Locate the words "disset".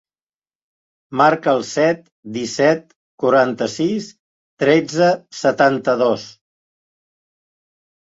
2.37-2.95